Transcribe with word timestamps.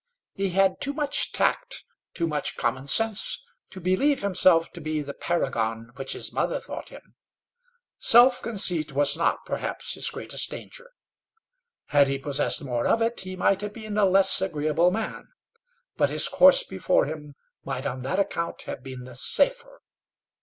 He 0.33 0.49
had 0.49 0.81
too 0.81 0.93
much 0.93 1.31
tact, 1.31 1.85
too 2.15 2.25
much 2.25 2.57
common 2.57 2.87
sense, 2.87 3.39
to 3.69 3.79
believe 3.79 4.23
himself 4.23 4.71
to 4.73 4.81
be 4.81 4.99
the 5.03 5.13
paragon 5.13 5.91
which 5.95 6.13
his 6.13 6.33
mother 6.33 6.59
thought 6.59 6.89
him. 6.89 7.13
Self 7.99 8.41
conceit 8.41 8.93
was 8.93 9.15
not, 9.15 9.45
perhaps, 9.45 9.93
his 9.93 10.09
greatest 10.09 10.49
danger. 10.49 10.89
Had 11.89 12.07
he 12.07 12.17
possessed 12.17 12.63
more 12.63 12.87
of 12.87 12.99
it, 13.03 13.19
he 13.19 13.35
might 13.35 13.61
have 13.61 13.73
been 13.73 13.95
a 13.95 14.05
less 14.05 14.41
agreeable 14.41 14.89
man, 14.89 15.27
but 15.97 16.09
his 16.09 16.27
course 16.27 16.63
before 16.63 17.05
him 17.05 17.35
might 17.63 17.85
on 17.85 18.01
that 18.01 18.17
account 18.17 18.63
have 18.63 18.81
been 18.81 19.03
the 19.03 19.15
safer. 19.15 19.83